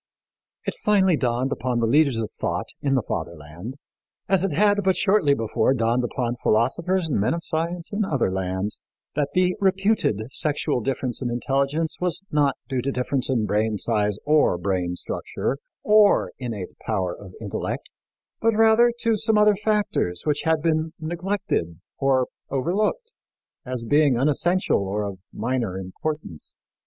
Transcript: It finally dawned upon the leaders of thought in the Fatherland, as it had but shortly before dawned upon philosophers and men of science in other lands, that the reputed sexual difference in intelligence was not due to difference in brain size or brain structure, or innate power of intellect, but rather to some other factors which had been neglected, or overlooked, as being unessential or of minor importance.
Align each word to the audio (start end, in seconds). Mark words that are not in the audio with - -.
It 0.65 0.73
finally 0.83 1.15
dawned 1.15 1.51
upon 1.51 1.77
the 1.79 1.85
leaders 1.85 2.17
of 2.17 2.31
thought 2.31 2.69
in 2.81 2.95
the 2.95 3.03
Fatherland, 3.03 3.75
as 4.27 4.43
it 4.43 4.51
had 4.51 4.81
but 4.83 4.95
shortly 4.95 5.35
before 5.35 5.75
dawned 5.75 6.03
upon 6.03 6.37
philosophers 6.41 7.07
and 7.07 7.19
men 7.19 7.35
of 7.35 7.43
science 7.43 7.91
in 7.93 8.03
other 8.03 8.31
lands, 8.31 8.81
that 9.13 9.29
the 9.35 9.55
reputed 9.59 10.19
sexual 10.31 10.81
difference 10.81 11.21
in 11.21 11.29
intelligence 11.29 11.97
was 11.99 12.23
not 12.31 12.55
due 12.67 12.81
to 12.81 12.91
difference 12.91 13.29
in 13.29 13.45
brain 13.45 13.77
size 13.77 14.17
or 14.25 14.57
brain 14.57 14.95
structure, 14.95 15.59
or 15.83 16.31
innate 16.39 16.79
power 16.79 17.13
of 17.15 17.35
intellect, 17.39 17.91
but 18.41 18.55
rather 18.55 18.91
to 19.01 19.15
some 19.15 19.37
other 19.37 19.55
factors 19.63 20.23
which 20.25 20.41
had 20.45 20.63
been 20.63 20.93
neglected, 20.99 21.79
or 21.99 22.25
overlooked, 22.49 23.13
as 23.67 23.83
being 23.83 24.17
unessential 24.17 24.79
or 24.79 25.03
of 25.03 25.19
minor 25.31 25.77
importance. 25.77 26.55